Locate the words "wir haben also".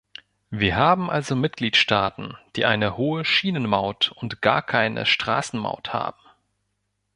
0.49-1.35